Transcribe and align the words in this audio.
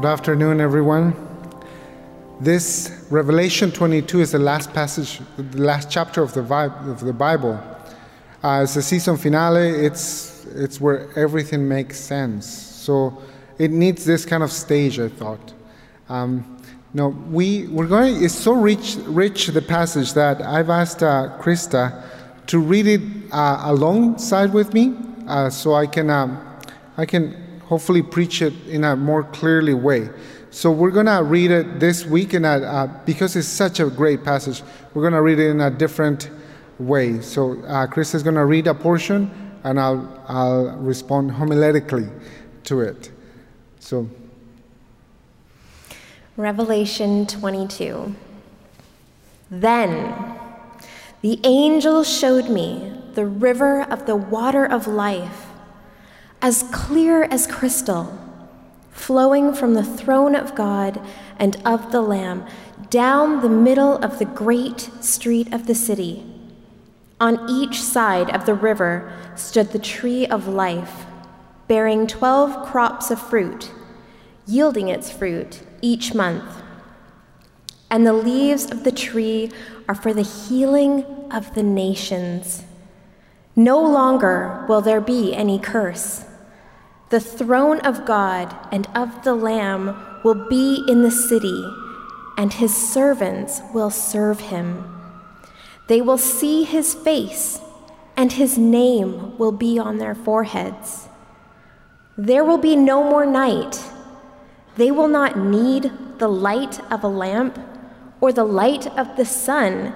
Good 0.00 0.08
afternoon, 0.08 0.62
everyone. 0.62 1.14
This 2.40 3.04
Revelation 3.10 3.70
22 3.70 4.22
is 4.22 4.32
the 4.32 4.38
last 4.38 4.72
passage, 4.72 5.20
the 5.36 5.60
last 5.60 5.90
chapter 5.90 6.22
of 6.22 6.32
the, 6.32 6.40
of 6.40 7.00
the 7.00 7.12
Bible. 7.12 7.60
Uh, 8.42 8.60
it's 8.62 8.72
the 8.72 8.80
season 8.80 9.18
finale. 9.18 9.68
It's 9.68 10.46
it's 10.54 10.80
where 10.80 11.10
everything 11.18 11.68
makes 11.68 12.00
sense. 12.00 12.46
So 12.46 13.20
it 13.58 13.72
needs 13.72 14.06
this 14.06 14.24
kind 14.24 14.42
of 14.42 14.50
stage, 14.50 14.98
I 14.98 15.10
thought. 15.10 15.52
Um, 16.08 16.62
no, 16.94 17.08
we 17.08 17.66
we're 17.66 17.86
going. 17.86 18.24
It's 18.24 18.34
so 18.34 18.52
rich, 18.52 18.96
rich 19.04 19.48
the 19.48 19.60
passage 19.60 20.14
that 20.14 20.40
I've 20.40 20.70
asked 20.70 21.02
uh, 21.02 21.36
Krista 21.38 22.06
to 22.46 22.58
read 22.58 22.86
it 22.86 23.02
uh, 23.32 23.64
alongside 23.64 24.54
with 24.54 24.72
me, 24.72 24.94
uh, 25.28 25.50
so 25.50 25.74
I 25.74 25.86
can 25.86 26.08
um, 26.08 26.58
I 26.96 27.04
can 27.04 27.49
hopefully 27.70 28.02
preach 28.02 28.42
it 28.42 28.52
in 28.66 28.82
a 28.82 28.96
more 28.96 29.22
clearly 29.22 29.74
way. 29.74 30.10
So 30.50 30.72
we're 30.72 30.90
gonna 30.90 31.22
read 31.22 31.52
it 31.52 31.78
this 31.78 32.04
week, 32.04 32.34
and 32.34 32.44
uh, 32.44 32.88
because 33.06 33.36
it's 33.36 33.46
such 33.46 33.78
a 33.78 33.86
great 33.86 34.24
passage, 34.24 34.64
we're 34.92 35.04
gonna 35.04 35.22
read 35.22 35.38
it 35.38 35.50
in 35.50 35.60
a 35.60 35.70
different 35.70 36.30
way. 36.80 37.20
So 37.20 37.62
uh, 37.62 37.86
Chris 37.86 38.12
is 38.12 38.24
gonna 38.24 38.44
read 38.44 38.66
a 38.66 38.74
portion, 38.74 39.30
and 39.62 39.78
I'll 39.78 40.02
I'll 40.26 40.76
respond 40.78 41.30
homiletically 41.30 42.10
to 42.64 42.80
it. 42.80 43.12
So. 43.78 44.08
Revelation 46.36 47.26
22. 47.26 48.14
Then 49.48 50.14
the 51.22 51.38
angel 51.44 52.02
showed 52.02 52.48
me 52.48 53.00
the 53.14 53.26
river 53.26 53.82
of 53.82 54.06
the 54.06 54.16
water 54.16 54.64
of 54.64 54.88
life, 54.88 55.49
as 56.42 56.62
clear 56.72 57.24
as 57.24 57.46
crystal 57.46 58.16
flowing 58.90 59.54
from 59.54 59.74
the 59.74 59.84
throne 59.84 60.34
of 60.34 60.54
God 60.54 61.00
and 61.38 61.56
of 61.64 61.92
the 61.92 62.00
Lamb 62.00 62.46
down 62.90 63.40
the 63.40 63.48
middle 63.48 63.96
of 63.98 64.18
the 64.18 64.24
great 64.24 64.90
street 65.00 65.52
of 65.52 65.66
the 65.66 65.74
city. 65.74 66.24
On 67.20 67.48
each 67.48 67.80
side 67.80 68.30
of 68.30 68.46
the 68.46 68.54
river 68.54 69.12
stood 69.36 69.70
the 69.70 69.78
tree 69.78 70.26
of 70.26 70.48
life, 70.48 71.06
bearing 71.68 72.06
twelve 72.06 72.66
crops 72.66 73.10
of 73.10 73.20
fruit, 73.20 73.70
yielding 74.46 74.88
its 74.88 75.10
fruit 75.10 75.62
each 75.82 76.14
month. 76.14 76.62
And 77.90 78.06
the 78.06 78.12
leaves 78.12 78.70
of 78.70 78.84
the 78.84 78.92
tree 78.92 79.50
are 79.88 79.94
for 79.94 80.12
the 80.14 80.22
healing 80.22 81.04
of 81.30 81.54
the 81.54 81.62
nations. 81.62 82.64
No 83.54 83.80
longer 83.82 84.64
will 84.68 84.80
there 84.80 85.00
be 85.00 85.34
any 85.34 85.58
curse. 85.58 86.24
The 87.10 87.18
throne 87.18 87.80
of 87.80 88.04
God 88.04 88.54
and 88.70 88.86
of 88.94 89.24
the 89.24 89.34
Lamb 89.34 89.96
will 90.22 90.46
be 90.48 90.84
in 90.86 91.02
the 91.02 91.10
city, 91.10 91.68
and 92.36 92.52
his 92.52 92.72
servants 92.72 93.60
will 93.74 93.90
serve 93.90 94.38
him. 94.38 94.84
They 95.88 96.00
will 96.00 96.18
see 96.18 96.62
his 96.62 96.94
face, 96.94 97.60
and 98.16 98.30
his 98.30 98.56
name 98.56 99.36
will 99.38 99.50
be 99.50 99.76
on 99.76 99.98
their 99.98 100.14
foreheads. 100.14 101.08
There 102.16 102.44
will 102.44 102.58
be 102.58 102.76
no 102.76 103.02
more 103.02 103.26
night. 103.26 103.82
They 104.76 104.92
will 104.92 105.08
not 105.08 105.36
need 105.36 105.90
the 106.18 106.28
light 106.28 106.78
of 106.92 107.02
a 107.02 107.08
lamp 107.08 107.58
or 108.20 108.32
the 108.32 108.44
light 108.44 108.86
of 108.96 109.16
the 109.16 109.24
sun, 109.24 109.94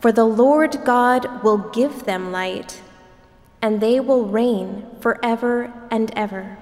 for 0.00 0.12
the 0.12 0.26
Lord 0.26 0.84
God 0.84 1.42
will 1.42 1.58
give 1.58 2.04
them 2.04 2.30
light 2.30 2.82
and 3.66 3.80
they 3.80 3.98
will 3.98 4.24
reign 4.24 4.86
forever 5.00 5.72
and 5.90 6.12
ever. 6.14 6.56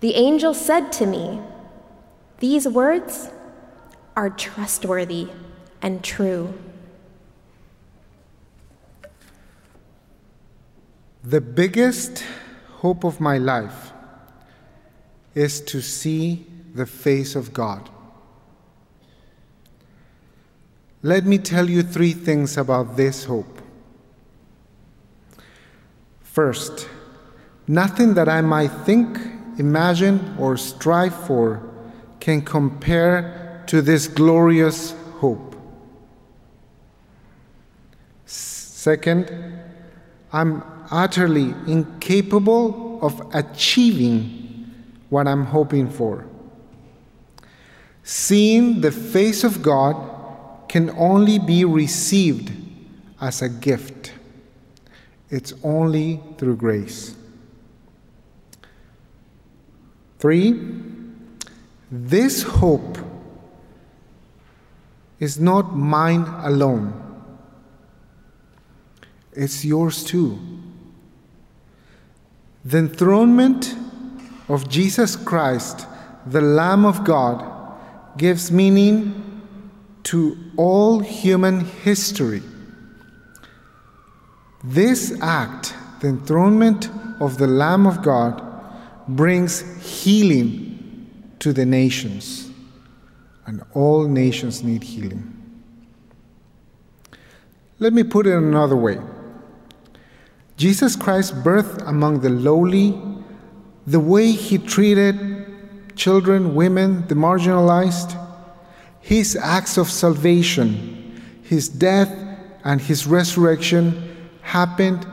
The 0.00 0.14
angel 0.14 0.52
said 0.52 0.92
to 1.00 1.06
me, 1.06 1.40
These 2.38 2.68
words 2.68 3.30
are 4.14 4.28
trustworthy 4.28 5.28
and 5.80 6.04
true. 6.04 6.52
The 11.24 11.40
biggest 11.40 12.22
hope 12.84 13.02
of 13.02 13.18
my 13.18 13.38
life 13.38 13.92
is 15.34 15.62
to 15.62 15.80
see 15.80 16.44
the 16.74 16.84
face 16.84 17.34
of 17.34 17.54
God. 17.54 17.88
Let 21.00 21.24
me 21.24 21.38
tell 21.38 21.70
you 21.70 21.82
three 21.82 22.12
things 22.12 22.58
about 22.58 22.98
this 22.98 23.24
hope. 23.24 23.55
First, 26.36 26.86
nothing 27.66 28.12
that 28.12 28.28
I 28.28 28.42
might 28.42 28.70
think, 28.84 29.18
imagine, 29.56 30.36
or 30.38 30.58
strive 30.58 31.14
for 31.26 31.62
can 32.20 32.42
compare 32.42 33.64
to 33.68 33.80
this 33.80 34.06
glorious 34.06 34.94
hope. 35.14 35.56
Second, 38.26 39.32
I'm 40.30 40.62
utterly 40.90 41.54
incapable 41.66 42.98
of 43.00 43.18
achieving 43.32 44.74
what 45.08 45.26
I'm 45.26 45.46
hoping 45.46 45.88
for. 45.88 46.26
Seeing 48.02 48.82
the 48.82 48.92
face 48.92 49.42
of 49.42 49.62
God 49.62 50.68
can 50.68 50.90
only 50.98 51.38
be 51.38 51.64
received 51.64 52.52
as 53.22 53.40
a 53.40 53.48
gift. 53.48 54.12
It's 55.30 55.52
only 55.62 56.20
through 56.38 56.56
grace. 56.56 57.14
Three, 60.18 60.60
this 61.90 62.42
hope 62.42 62.98
is 65.18 65.38
not 65.38 65.74
mine 65.76 66.22
alone, 66.42 66.92
it's 69.32 69.64
yours 69.64 70.04
too. 70.04 70.38
The 72.64 72.78
enthronement 72.78 73.76
of 74.48 74.68
Jesus 74.68 75.14
Christ, 75.14 75.86
the 76.26 76.40
Lamb 76.40 76.84
of 76.84 77.04
God, 77.04 77.44
gives 78.16 78.50
meaning 78.50 79.42
to 80.04 80.36
all 80.56 81.00
human 81.00 81.60
history. 81.64 82.42
This 84.68 85.16
act, 85.22 85.76
the 86.00 86.08
enthronement 86.08 86.90
of 87.20 87.38
the 87.38 87.46
Lamb 87.46 87.86
of 87.86 88.02
God, 88.02 88.42
brings 89.06 89.60
healing 90.02 91.06
to 91.38 91.52
the 91.52 91.64
nations, 91.64 92.50
and 93.46 93.62
all 93.74 94.08
nations 94.08 94.64
need 94.64 94.82
healing. 94.82 95.32
Let 97.78 97.92
me 97.92 98.02
put 98.02 98.26
it 98.26 98.34
another 98.34 98.74
way 98.74 98.98
Jesus 100.56 100.96
Christ's 100.96 101.30
birth 101.30 101.80
among 101.82 102.22
the 102.22 102.30
lowly, 102.30 103.00
the 103.86 104.00
way 104.00 104.32
he 104.32 104.58
treated 104.58 105.46
children, 105.94 106.56
women, 106.56 107.06
the 107.06 107.14
marginalized, 107.14 108.20
his 109.00 109.36
acts 109.36 109.78
of 109.78 109.88
salvation, 109.88 111.22
his 111.44 111.68
death, 111.68 112.10
and 112.64 112.80
his 112.80 113.06
resurrection 113.06 114.14
happened 114.46 115.06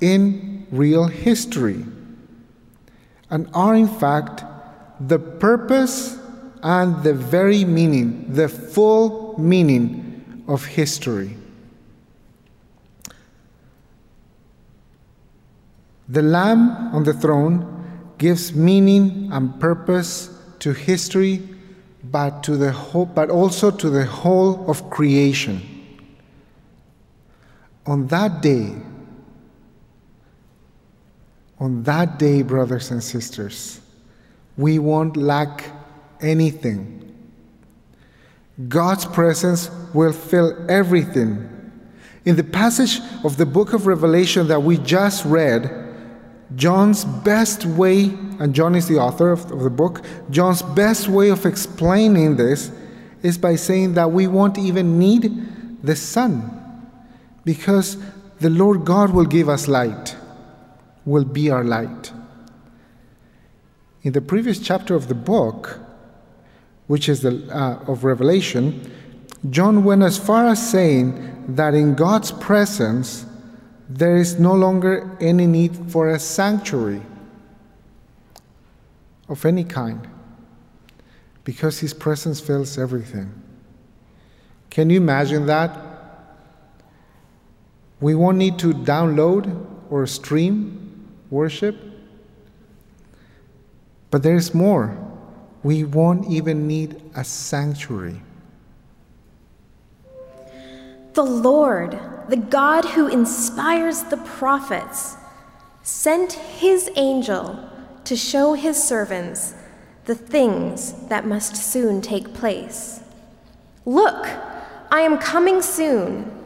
in 0.00 0.66
real 0.70 1.06
history 1.06 1.84
and 3.28 3.48
are, 3.54 3.74
in 3.74 3.86
fact, 3.86 4.42
the 5.00 5.18
purpose 5.18 6.18
and 6.62 7.02
the 7.02 7.14
very 7.14 7.64
meaning, 7.64 8.26
the 8.32 8.48
full 8.48 9.38
meaning 9.38 10.44
of 10.48 10.64
history. 10.64 11.36
The 16.08 16.22
Lamb 16.22 16.94
on 16.94 17.04
the 17.04 17.14
throne 17.14 18.14
gives 18.18 18.52
meaning 18.52 19.30
and 19.30 19.58
purpose 19.60 20.36
to 20.58 20.72
history, 20.72 21.40
but, 22.02 22.42
to 22.44 22.56
the 22.56 22.72
whole, 22.72 23.06
but 23.06 23.30
also 23.30 23.70
to 23.70 23.88
the 23.88 24.04
whole 24.04 24.68
of 24.68 24.90
creation. 24.90 25.69
On 27.86 28.06
that 28.08 28.42
day, 28.42 28.74
on 31.58 31.82
that 31.84 32.18
day, 32.18 32.42
brothers 32.42 32.90
and 32.90 33.02
sisters, 33.02 33.80
we 34.56 34.78
won't 34.78 35.16
lack 35.16 35.64
anything. 36.20 36.96
God's 38.68 39.04
presence 39.06 39.70
will 39.94 40.12
fill 40.12 40.70
everything. 40.70 41.48
In 42.24 42.36
the 42.36 42.44
passage 42.44 43.00
of 43.24 43.36
the 43.36 43.46
book 43.46 43.72
of 43.72 43.86
Revelation 43.86 44.48
that 44.48 44.62
we 44.62 44.76
just 44.78 45.24
read, 45.24 45.88
John's 46.56 47.04
best 47.04 47.64
way, 47.64 48.06
and 48.38 48.54
John 48.54 48.74
is 48.74 48.88
the 48.88 48.98
author 48.98 49.30
of, 49.30 49.48
the 49.48 49.70
book, 49.70 50.04
John's 50.30 50.62
best 50.62 51.08
way 51.08 51.30
of 51.30 51.46
explaining 51.46 52.36
this 52.36 52.70
is 53.22 53.38
by 53.38 53.56
saying 53.56 53.94
that 53.94 54.10
we 54.10 54.26
won't 54.26 54.58
even 54.58 54.98
need 54.98 55.82
the 55.82 55.96
sun 55.96 56.59
because 57.44 57.96
the 58.40 58.50
Lord 58.50 58.84
God 58.84 59.10
will 59.10 59.24
give 59.24 59.48
us 59.48 59.68
light, 59.68 60.16
will 61.04 61.24
be 61.24 61.50
our 61.50 61.64
light. 61.64 62.12
In 64.02 64.12
the 64.12 64.20
previous 64.20 64.58
chapter 64.58 64.94
of 64.94 65.08
the 65.08 65.14
book, 65.14 65.78
which 66.86 67.08
is 67.08 67.20
the 67.20 67.46
uh, 67.54 67.84
of 67.86 68.04
Revelation, 68.04 68.90
John 69.48 69.84
went 69.84 70.02
as 70.02 70.18
far 70.18 70.46
as 70.46 70.70
saying 70.70 71.54
that 71.54 71.74
in 71.74 71.94
God's 71.94 72.32
presence 72.32 73.26
there 73.88 74.16
is 74.16 74.38
no 74.38 74.54
longer 74.54 75.16
any 75.20 75.46
need 75.46 75.90
for 75.90 76.10
a 76.10 76.18
sanctuary 76.18 77.02
of 79.28 79.44
any 79.44 79.64
kind 79.64 80.08
because 81.44 81.80
his 81.80 81.92
presence 81.92 82.40
fills 82.40 82.78
everything. 82.78 83.32
Can 84.70 84.90
you 84.90 84.98
imagine 84.98 85.46
that? 85.46 85.89
We 88.00 88.14
won't 88.14 88.38
need 88.38 88.58
to 88.60 88.72
download 88.72 89.66
or 89.90 90.06
stream 90.06 91.08
worship. 91.30 91.76
But 94.10 94.22
there 94.22 94.36
is 94.36 94.54
more. 94.54 94.96
We 95.62 95.84
won't 95.84 96.30
even 96.30 96.66
need 96.66 97.00
a 97.14 97.22
sanctuary. 97.22 98.22
The 101.12 101.22
Lord, 101.22 101.98
the 102.28 102.36
God 102.36 102.84
who 102.84 103.08
inspires 103.08 104.04
the 104.04 104.16
prophets, 104.16 105.16
sent 105.82 106.32
his 106.32 106.90
angel 106.96 107.68
to 108.04 108.16
show 108.16 108.54
his 108.54 108.82
servants 108.82 109.54
the 110.06 110.14
things 110.14 110.92
that 111.08 111.26
must 111.26 111.56
soon 111.56 112.00
take 112.00 112.32
place. 112.32 113.00
Look, 113.84 114.26
I 114.90 115.02
am 115.02 115.18
coming 115.18 115.62
soon. 115.62 116.39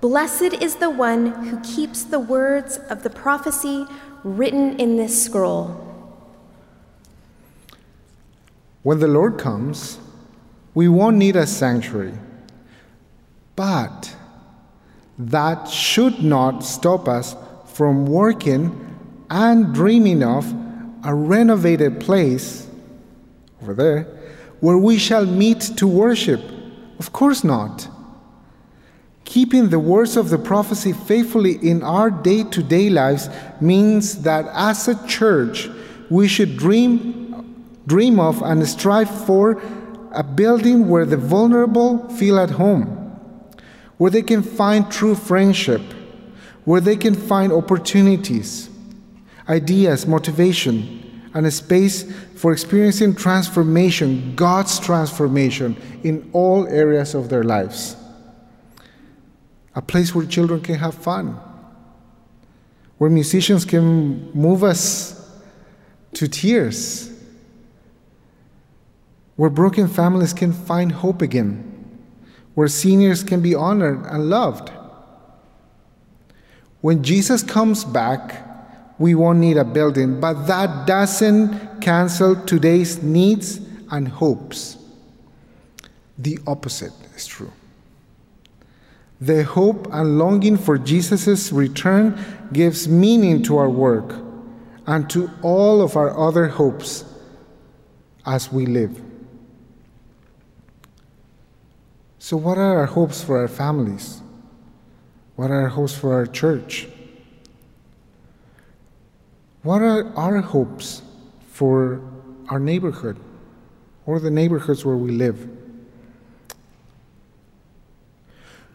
Blessed 0.00 0.54
is 0.54 0.76
the 0.76 0.88
one 0.88 1.26
who 1.26 1.60
keeps 1.60 2.04
the 2.04 2.18
words 2.18 2.78
of 2.88 3.02
the 3.02 3.10
prophecy 3.10 3.86
written 4.24 4.78
in 4.80 4.96
this 4.96 5.24
scroll. 5.24 5.86
When 8.82 8.98
the 8.98 9.08
Lord 9.08 9.38
comes, 9.38 9.98
we 10.72 10.88
won't 10.88 11.16
need 11.16 11.36
a 11.36 11.46
sanctuary. 11.46 12.14
But 13.56 14.16
that 15.18 15.68
should 15.68 16.22
not 16.22 16.64
stop 16.64 17.06
us 17.06 17.36
from 17.66 18.06
working 18.06 18.96
and 19.28 19.74
dreaming 19.74 20.22
of 20.22 20.50
a 21.04 21.14
renovated 21.14 22.00
place 22.00 22.66
over 23.62 23.74
there 23.74 24.04
where 24.60 24.78
we 24.78 24.96
shall 24.96 25.26
meet 25.26 25.60
to 25.76 25.86
worship. 25.86 26.40
Of 26.98 27.12
course 27.12 27.44
not. 27.44 27.88
Keeping 29.30 29.68
the 29.68 29.78
words 29.78 30.16
of 30.16 30.28
the 30.28 30.38
prophecy 30.38 30.92
faithfully 30.92 31.52
in 31.62 31.84
our 31.84 32.10
day 32.10 32.42
to 32.42 32.64
day 32.64 32.90
lives 32.90 33.28
means 33.60 34.22
that 34.22 34.44
as 34.52 34.88
a 34.88 35.06
church, 35.06 35.68
we 36.10 36.26
should 36.26 36.56
dream, 36.56 37.64
dream 37.86 38.18
of 38.18 38.42
and 38.42 38.66
strive 38.66 39.08
for 39.08 39.62
a 40.10 40.24
building 40.24 40.88
where 40.88 41.06
the 41.06 41.16
vulnerable 41.16 42.08
feel 42.08 42.40
at 42.40 42.50
home, 42.50 42.86
where 43.98 44.10
they 44.10 44.22
can 44.22 44.42
find 44.42 44.90
true 44.90 45.14
friendship, 45.14 45.82
where 46.64 46.80
they 46.80 46.96
can 46.96 47.14
find 47.14 47.52
opportunities, 47.52 48.68
ideas, 49.48 50.08
motivation, 50.08 51.22
and 51.34 51.46
a 51.46 51.52
space 51.52 52.02
for 52.34 52.50
experiencing 52.50 53.14
transformation, 53.14 54.34
God's 54.34 54.80
transformation, 54.80 55.76
in 56.02 56.28
all 56.32 56.66
areas 56.66 57.14
of 57.14 57.28
their 57.28 57.44
lives 57.44 57.94
a 59.80 59.82
place 59.82 60.14
where 60.14 60.26
children 60.26 60.60
can 60.60 60.74
have 60.74 60.94
fun, 60.94 61.40
where 62.98 63.08
musicians 63.08 63.64
can 63.64 64.30
move 64.32 64.62
us 64.62 64.84
to 66.12 66.28
tears, 66.28 67.10
where 69.36 69.48
broken 69.48 69.88
families 69.88 70.34
can 70.34 70.52
find 70.52 70.92
hope 70.92 71.22
again, 71.22 71.54
where 72.54 72.68
seniors 72.68 73.24
can 73.24 73.40
be 73.40 73.54
honored 73.54 74.04
and 74.04 74.28
loved. 74.28 74.70
When 76.82 77.02
Jesus 77.02 77.42
comes 77.42 77.82
back, 77.82 78.46
we 78.98 79.14
won't 79.14 79.38
need 79.38 79.56
a 79.56 79.64
building, 79.64 80.20
but 80.20 80.46
that 80.46 80.86
doesn't 80.86 81.80
cancel 81.80 82.36
today's 82.44 83.02
needs 83.02 83.62
and 83.90 84.08
hopes. 84.08 84.76
The 86.18 86.38
opposite 86.46 86.92
is 87.16 87.26
true. 87.26 87.52
The 89.20 89.44
hope 89.44 89.86
and 89.92 90.18
longing 90.18 90.56
for 90.56 90.78
Jesus' 90.78 91.52
return 91.52 92.18
gives 92.52 92.88
meaning 92.88 93.42
to 93.44 93.58
our 93.58 93.68
work 93.68 94.14
and 94.86 95.08
to 95.10 95.30
all 95.42 95.82
of 95.82 95.96
our 95.96 96.18
other 96.18 96.48
hopes 96.48 97.04
as 98.24 98.50
we 98.50 98.64
live. 98.64 99.00
So, 102.18 102.36
what 102.36 102.58
are 102.58 102.78
our 102.78 102.86
hopes 102.86 103.22
for 103.22 103.38
our 103.38 103.48
families? 103.48 104.22
What 105.36 105.50
are 105.50 105.62
our 105.62 105.68
hopes 105.68 105.94
for 105.94 106.14
our 106.14 106.26
church? 106.26 106.88
What 109.62 109.82
are 109.82 110.14
our 110.16 110.40
hopes 110.40 111.02
for 111.50 112.00
our 112.48 112.58
neighborhood 112.58 113.18
or 114.06 114.18
the 114.18 114.30
neighborhoods 114.30 114.84
where 114.84 114.96
we 114.96 115.10
live? 115.10 115.48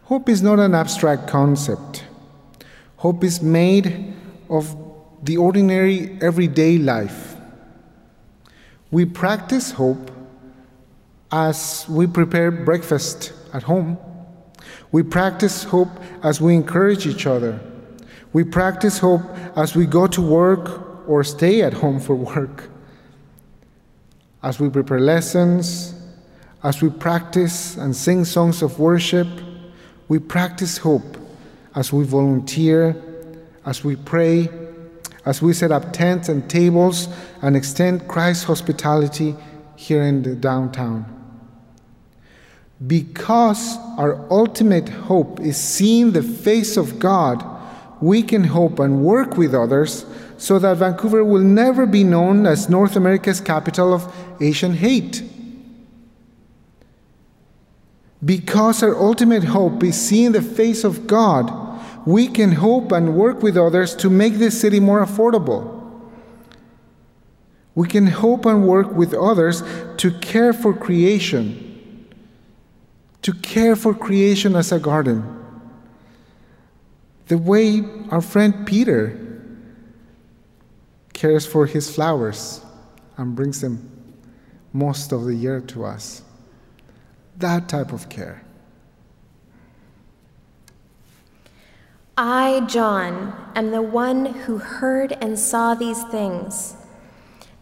Hope 0.05 0.29
is 0.29 0.43
not 0.43 0.59
an 0.59 0.75
abstract 0.75 1.27
concept. 1.27 2.03
Hope 2.97 3.23
is 3.23 3.41
made 3.41 4.13
of 4.51 4.75
the 5.23 5.37
ordinary, 5.37 6.15
everyday 6.21 6.77
life. 6.77 7.35
We 8.91 9.05
practice 9.05 9.71
hope 9.71 10.11
as 11.31 11.87
we 11.89 12.05
prepare 12.05 12.51
breakfast 12.51 13.33
at 13.51 13.63
home. 13.63 13.97
We 14.91 15.01
practice 15.01 15.63
hope 15.63 15.89
as 16.21 16.39
we 16.39 16.53
encourage 16.53 17.07
each 17.07 17.25
other. 17.25 17.59
We 18.31 18.43
practice 18.43 18.99
hope 18.99 19.23
as 19.57 19.75
we 19.75 19.87
go 19.87 20.05
to 20.05 20.21
work 20.21 21.07
or 21.09 21.23
stay 21.23 21.63
at 21.63 21.73
home 21.73 21.99
for 21.99 22.13
work. 22.13 22.69
As 24.43 24.59
we 24.59 24.69
prepare 24.69 24.99
lessons, 24.99 25.95
as 26.61 26.79
we 26.83 26.91
practice 26.91 27.75
and 27.75 27.95
sing 27.95 28.23
songs 28.23 28.61
of 28.61 28.77
worship, 28.77 29.27
we 30.07 30.19
practice 30.19 30.77
hope 30.77 31.17
as 31.75 31.91
we 31.91 32.05
volunteer, 32.05 32.95
as 33.65 33.83
we 33.83 33.95
pray, 33.95 34.49
as 35.25 35.41
we 35.41 35.53
set 35.53 35.71
up 35.71 35.91
tents 35.91 36.29
and 36.29 36.49
tables 36.49 37.07
and 37.41 37.55
extend 37.55 38.07
Christ's 38.07 38.43
hospitality 38.43 39.35
here 39.75 40.03
in 40.03 40.21
the 40.23 40.35
downtown. 40.35 41.11
Because 42.85 43.77
our 43.97 44.25
ultimate 44.31 44.89
hope 44.89 45.39
is 45.39 45.57
seeing 45.57 46.11
the 46.11 46.21
face 46.21 46.77
of 46.77 46.99
God, 46.99 47.43
we 48.01 48.21
can 48.21 48.43
hope 48.43 48.79
and 48.79 49.03
work 49.03 49.37
with 49.37 49.55
others 49.55 50.05
so 50.37 50.59
that 50.59 50.77
Vancouver 50.77 51.23
will 51.23 51.41
never 51.41 51.85
be 51.85 52.03
known 52.03 52.45
as 52.45 52.69
North 52.69 52.95
America's 52.95 53.39
capital 53.39 53.93
of 53.93 54.13
Asian 54.41 54.73
hate. 54.73 55.23
Because 58.25 58.81
our 58.81 58.95
ultimate 58.95 59.43
hope 59.43 59.83
is 59.83 59.95
seeing 59.95 60.31
the 60.31 60.41
face 60.41 60.83
of 60.83 61.05
God, 61.05 61.51
we 62.07 62.27
can 62.27 62.53
hope 62.53 62.91
and 62.91 63.15
work 63.15 63.43
with 63.43 63.55
others 63.55 63.95
to 63.97 64.09
make 64.09 64.35
this 64.35 64.59
city 64.59 64.79
more 64.79 65.05
affordable. 65.05 65.71
We 67.75 67.87
can 67.87 68.07
hope 68.07 68.45
and 68.45 68.67
work 68.67 68.91
with 68.91 69.13
others 69.13 69.61
to 69.97 70.11
care 70.19 70.53
for 70.53 70.73
creation, 70.73 72.07
to 73.21 73.33
care 73.33 73.75
for 73.75 73.93
creation 73.93 74.55
as 74.55 74.71
a 74.71 74.79
garden. 74.79 75.23
The 77.27 77.37
way 77.37 77.83
our 78.09 78.21
friend 78.21 78.65
Peter 78.65 79.19
cares 81.13 81.45
for 81.45 81.65
his 81.65 81.93
flowers 81.93 82.61
and 83.17 83.35
brings 83.35 83.61
them 83.61 83.89
most 84.73 85.11
of 85.11 85.25
the 85.25 85.35
year 85.35 85.59
to 85.61 85.85
us. 85.85 86.21
That 87.37 87.67
type 87.67 87.91
of 87.91 88.09
care. 88.09 88.43
I, 92.17 92.61
John, 92.67 93.35
am 93.55 93.71
the 93.71 93.81
one 93.81 94.25
who 94.25 94.57
heard 94.57 95.11
and 95.19 95.37
saw 95.37 95.75
these 95.75 96.01
things. 96.05 96.75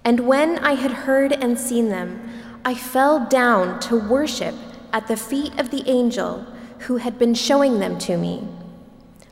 And 0.04 0.28
when 0.28 0.60
I 0.60 0.74
had 0.74 0.92
heard 0.92 1.32
and 1.32 1.58
seen 1.58 1.90
them, 1.90 2.30
I 2.64 2.76
fell 2.76 3.26
down 3.26 3.80
to 3.82 4.00
worship 4.00 4.54
at 4.92 5.08
the 5.08 5.18
feet 5.18 5.60
of 5.60 5.72
the 5.72 5.90
angel 5.90 6.46
who 6.80 6.98
had 6.98 7.18
been 7.18 7.34
showing 7.34 7.80
them 7.80 7.98
to 8.00 8.16
me. 8.16 8.48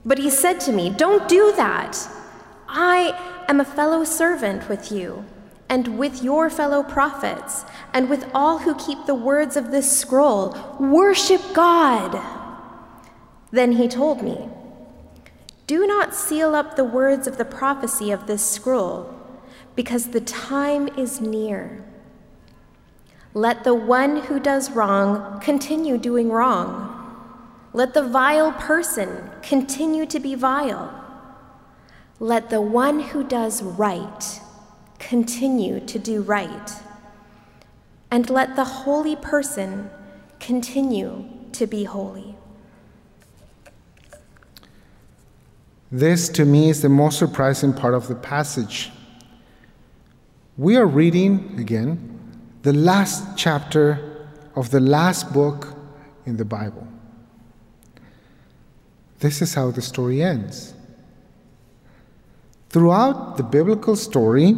But 0.03 0.17
he 0.17 0.31
said 0.31 0.59
to 0.61 0.71
me, 0.71 0.89
Don't 0.89 1.29
do 1.29 1.53
that. 1.55 1.97
I 2.67 3.43
am 3.47 3.59
a 3.59 3.65
fellow 3.65 4.03
servant 4.03 4.67
with 4.69 4.91
you 4.91 5.25
and 5.71 5.97
with 5.97 6.21
your 6.21 6.49
fellow 6.49 6.83
prophets 6.83 7.63
and 7.93 8.09
with 8.09 8.29
all 8.33 8.59
who 8.59 8.75
keep 8.75 9.05
the 9.05 9.15
words 9.15 9.55
of 9.55 9.71
this 9.71 9.97
scroll. 9.97 10.53
Worship 10.77 11.41
God. 11.53 12.21
Then 13.51 13.71
he 13.71 13.87
told 13.87 14.21
me, 14.21 14.49
Do 15.67 15.87
not 15.87 16.13
seal 16.13 16.55
up 16.55 16.75
the 16.75 16.83
words 16.83 17.25
of 17.25 17.37
the 17.37 17.45
prophecy 17.45 18.11
of 18.11 18.27
this 18.27 18.45
scroll, 18.45 19.15
because 19.73 20.07
the 20.07 20.19
time 20.19 20.89
is 20.97 21.21
near. 21.21 21.85
Let 23.33 23.63
the 23.63 23.73
one 23.73 24.23
who 24.23 24.41
does 24.41 24.71
wrong 24.71 25.39
continue 25.39 25.97
doing 25.97 26.31
wrong. 26.31 26.89
Let 27.71 27.93
the 27.93 28.03
vile 28.03 28.51
person 28.51 29.29
continue 29.41 30.05
to 30.07 30.19
be 30.19 30.35
vile. 30.35 30.93
Let 32.19 32.49
the 32.49 32.59
one 32.59 32.99
who 32.99 33.23
does 33.23 33.63
right 33.63 34.40
continue 35.01 35.79
to 35.81 35.99
do 35.99 36.21
right. 36.21 36.71
And 38.09 38.29
let 38.29 38.55
the 38.55 38.63
holy 38.63 39.15
person 39.15 39.89
continue 40.39 41.25
to 41.53 41.67
be 41.67 41.83
holy. 41.83 42.35
This, 45.91 46.29
to 46.29 46.45
me, 46.45 46.69
is 46.69 46.81
the 46.81 46.89
most 46.89 47.19
surprising 47.19 47.73
part 47.73 47.93
of 47.93 48.07
the 48.07 48.15
passage. 48.15 48.91
We 50.57 50.77
are 50.77 50.85
reading, 50.85 51.59
again, 51.59 52.19
the 52.61 52.73
last 52.73 53.37
chapter 53.37 54.27
of 54.55 54.71
the 54.71 54.79
last 54.79 55.33
book 55.33 55.75
in 56.25 56.37
the 56.37 56.45
Bible. 56.45 56.87
This 59.19 59.41
is 59.41 59.53
how 59.53 59.71
the 59.71 59.81
story 59.81 60.21
ends. 60.21 60.73
Throughout 62.69 63.37
the 63.37 63.43
biblical 63.43 63.95
story, 63.95 64.57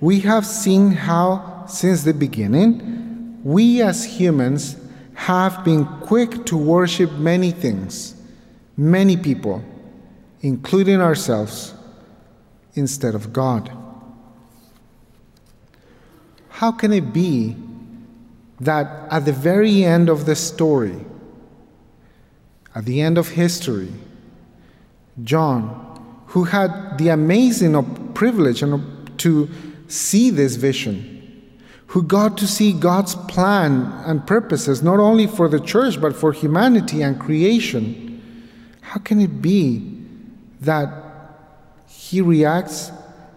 we 0.00 0.20
have 0.20 0.46
seen 0.46 0.92
how, 0.92 1.64
since 1.66 2.04
the 2.04 2.14
beginning, 2.14 3.40
we 3.42 3.82
as 3.82 4.04
humans 4.04 4.76
have 5.14 5.64
been 5.64 5.84
quick 6.00 6.46
to 6.46 6.56
worship 6.56 7.10
many 7.12 7.50
things, 7.50 8.14
many 8.76 9.16
people, 9.16 9.62
including 10.40 11.00
ourselves, 11.00 11.74
instead 12.74 13.14
of 13.14 13.32
God. 13.32 13.72
How 16.48 16.70
can 16.70 16.92
it 16.92 17.12
be 17.12 17.56
that 18.60 19.10
at 19.10 19.24
the 19.24 19.32
very 19.32 19.84
end 19.84 20.08
of 20.08 20.26
the 20.26 20.36
story, 20.36 21.04
at 22.74 22.84
the 22.84 23.00
end 23.00 23.18
of 23.18 23.30
history, 23.30 23.92
John, 25.24 26.24
who 26.28 26.44
had 26.44 26.98
the 26.98 27.08
amazing 27.08 28.12
privilege 28.14 28.60
to 28.60 29.48
see 29.88 30.30
this 30.30 30.56
vision, 30.56 31.16
who 31.88 32.02
got 32.02 32.38
to 32.38 32.46
see 32.46 32.72
God's 32.72 33.14
plan 33.14 33.90
and 34.06 34.26
purposes, 34.26 34.82
not 34.82 35.00
only 35.00 35.26
for 35.26 35.48
the 35.48 35.60
church, 35.60 36.00
but 36.00 36.14
for 36.14 36.32
humanity 36.32 37.02
and 37.02 37.18
creation, 37.18 38.22
how 38.82 39.00
can 39.00 39.20
it 39.20 39.42
be 39.42 39.98
that 40.60 41.08
he 41.88 42.20
reacts 42.20 42.90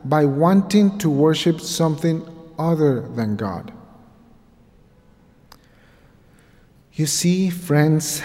by 0.03 0.25
wanting 0.25 0.97
to 0.99 1.09
worship 1.09 1.61
something 1.61 2.25
other 2.57 3.01
than 3.01 3.35
God. 3.35 3.71
You 6.93 7.05
see, 7.05 7.49
friends, 7.49 8.21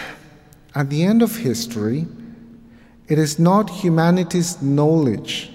at 0.75 0.91
the 0.91 1.03
end 1.03 1.23
of 1.23 1.37
history, 1.39 2.07
it 3.09 3.19
is 3.19 3.39
not 3.39 3.71
humanity's 3.71 4.61
knowledge, 4.61 5.51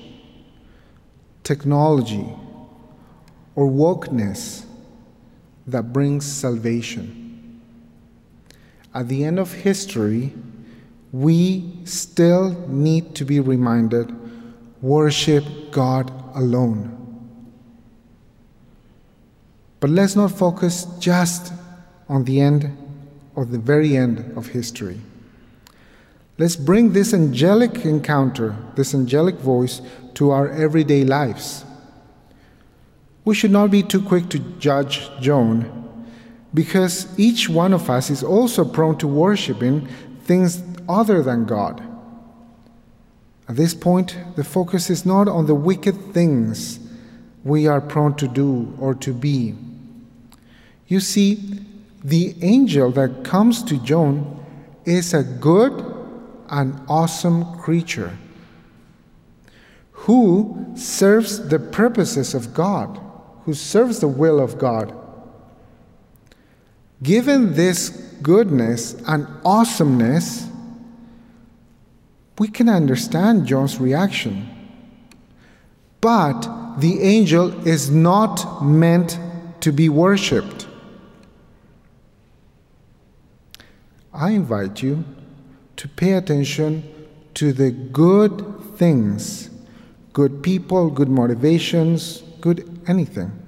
technology, 1.44 2.28
or 3.62 3.68
wokeness 3.68 4.66
that 5.68 5.94
brings 5.94 6.26
salvation. 6.26 7.62
At 8.92 9.08
the 9.08 9.24
end 9.24 9.38
of 9.38 9.54
history, 9.54 10.34
we 11.12 11.72
still 11.86 12.68
need 12.68 13.14
to 13.14 13.24
be 13.24 13.40
reminded 13.40 14.12
worship 14.82 15.44
God 15.70 16.12
alone. 16.34 16.98
But 19.80 19.92
let's 19.92 20.16
not 20.16 20.32
focus 20.32 20.86
just 21.00 21.54
on 22.10 22.24
the 22.24 22.42
end 22.42 22.76
or 23.36 23.46
the 23.46 23.60
very 23.60 23.96
end 23.96 24.36
of 24.36 24.48
history. 24.48 25.00
Let's 26.40 26.56
bring 26.56 26.94
this 26.94 27.14
angelic 27.14 27.86
encounter, 27.86 28.56
this 28.76 28.96
angelic 28.96 29.36
voice, 29.36 29.82
to 30.16 30.32
our 30.32 30.50
everyday 30.50 31.04
lives. 31.04 31.64
We 33.24 33.36
should 33.36 33.52
not 33.52 33.72
be 33.72 33.84
too 33.84 34.02
quick 34.02 34.30
to 34.30 34.40
judge 34.60 35.10
John, 35.20 36.06
because 36.54 37.08
each 37.20 37.48
one 37.50 37.74
of 37.74 37.90
us 37.90 38.10
is 38.10 38.24
also 38.24 38.66
prone 38.66 38.98
to 38.98 39.08
worshiping 39.08 39.88
things 40.24 40.64
other 40.90 41.22
than 41.22 41.46
God. 41.46 41.82
At 43.48 43.56
this 43.56 43.74
point, 43.74 44.18
the 44.36 44.44
focus 44.44 44.90
is 44.90 45.06
not 45.06 45.28
on 45.28 45.46
the 45.46 45.56
wicked 45.56 46.14
things 46.14 46.80
we 47.44 47.68
are 47.68 47.82
prone 47.82 48.16
to 48.16 48.28
do 48.28 48.76
or 48.80 48.94
to 48.96 49.14
be 49.14 49.56
you 50.92 51.00
see, 51.00 51.40
the 52.04 52.36
angel 52.42 52.92
that 52.92 53.24
comes 53.24 53.64
to 53.64 53.78
John 53.78 54.46
is 54.84 55.14
a 55.14 55.24
good 55.24 55.72
and 56.50 56.78
awesome 56.90 57.58
creature 57.60 58.18
who 59.94 60.74
serves 60.76 61.48
the 61.48 61.60
purposes 61.60 62.34
of 62.34 62.54
God, 62.54 63.00
who 63.52 63.56
serves 63.56 64.00
the 64.00 64.08
will 64.08 64.40
of 64.40 64.58
God. 64.58 64.94
Given 67.04 67.54
this 67.54 67.90
goodness 68.22 68.94
and 69.06 69.28
awesomeness, 69.44 70.48
we 72.40 72.48
can 72.48 72.70
understand 72.70 73.46
John's 73.46 73.78
reaction. 73.78 74.48
But 76.00 76.78
the 76.78 77.02
angel 77.02 77.68
is 77.68 77.92
not 77.92 78.64
meant 78.64 79.20
to 79.60 79.74
be 79.74 79.90
worshiped. 79.90 80.66
I 84.14 84.30
invite 84.30 84.82
you 84.82 85.04
to 85.76 85.90
pay 85.90 86.14
attention 86.14 86.84
to 87.34 87.52
the 87.52 87.72
good 87.72 88.78
things, 88.78 89.50
good 90.14 90.42
people, 90.42 90.90
good 90.90 91.10
motivations, 91.10 92.24
good 92.40 92.80
anything 92.88 93.41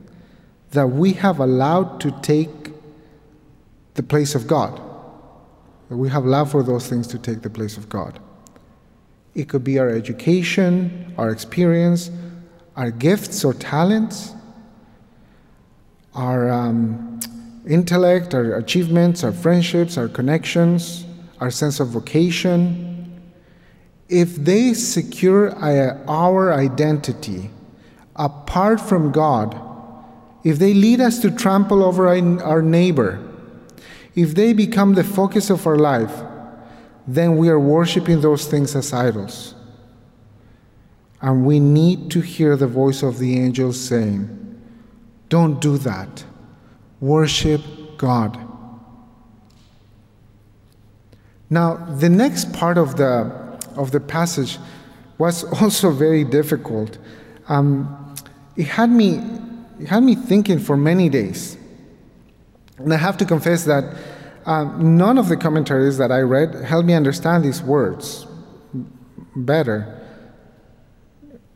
that 0.74 0.88
we 0.88 1.14
have 1.14 1.40
allowed 1.40 2.00
to 2.02 2.12
take 2.22 2.50
the 3.96 4.04
place 4.04 4.36
of 4.36 4.48
God. 4.48 4.80
That 5.90 5.98
we 5.98 6.10
have 6.10 6.26
allowed 6.26 6.52
for 6.52 6.64
those 6.64 6.88
things 6.88 7.08
to 7.08 7.20
take 7.20 7.42
the 7.42 7.50
place 7.50 7.78
of 7.78 7.90
God. 7.90 8.20
It 9.36 9.50
could 9.50 9.64
be 9.64 9.80
our 9.80 9.90
education, 9.90 11.14
our 11.18 11.30
experience, 11.30 12.12
our 12.76 12.92
gifts 12.92 13.44
or 13.44 13.54
talents, 13.54 14.34
our 16.14 16.52
um, 16.52 17.20
intellect, 17.68 18.34
our 18.34 18.56
achievements, 18.56 19.24
our 19.24 19.32
friendships, 19.32 19.98
our 19.98 20.08
connections, 20.08 21.06
our 21.40 21.50
sense 21.50 21.80
of 21.80 21.90
vocation, 21.90 22.94
if 24.10 24.36
they 24.36 24.74
secure 24.74 25.56
our 25.56 26.54
identity 26.54 27.50
apart 28.16 28.80
from 28.80 29.12
God, 29.12 29.60
if 30.44 30.60
they 30.60 30.74
lead 30.74 31.00
us 31.00 31.20
to 31.20 31.32
trample 31.32 31.84
over 31.84 32.08
our 32.08 32.62
neighbor, 32.62 33.20
if 34.16 34.36
they 34.36 34.54
become 34.54 34.94
the 34.94 35.04
focus 35.04 35.50
of 35.50 35.66
our 35.66 35.78
life, 35.78 36.22
then 37.08 37.38
we 37.38 37.50
are 37.50 37.60
worshiping 37.60 38.22
those 38.22 38.46
things 38.46 38.76
as 38.76 38.94
idols. 38.94 39.56
And 41.22 41.46
we 41.46 41.60
need 41.60 42.12
to 42.12 42.22
hear 42.22 42.56
the 42.58 42.68
voice 42.68 43.02
of 43.02 43.18
the 43.18 43.40
angels 43.40 43.80
saying, 43.80 44.62
Don't 45.30 45.62
do 45.62 45.78
that. 45.80 46.26
Worship 47.00 47.62
God. 47.98 48.38
Now, 51.50 51.76
the 51.76 52.10
next 52.10 52.52
part 52.52 52.78
of 52.78 52.98
the, 52.98 53.32
of 53.76 53.92
the 53.92 54.00
passage 54.00 54.58
was 55.18 55.44
also 55.62 55.92
very 55.92 56.24
difficult. 56.24 56.98
Um, 57.48 58.16
it, 58.56 58.68
had 58.68 58.90
me, 58.90 59.22
it 59.80 59.88
had 59.88 60.04
me 60.04 60.16
thinking 60.16 60.60
for 60.60 60.78
many 60.78 61.10
days. 61.10 61.58
And 62.78 62.94
I 62.94 62.98
have 62.98 63.18
to 63.18 63.26
confess 63.26 63.66
that 63.66 63.96
um, 64.46 64.98
none 64.98 65.18
of 65.18 65.30
the 65.30 65.38
commentaries 65.38 65.98
that 65.98 66.12
I 66.12 66.20
read 66.20 66.54
helped 66.56 66.88
me 66.88 66.94
understand 66.94 67.44
these 67.44 67.62
words 67.62 68.28
better. 69.36 70.00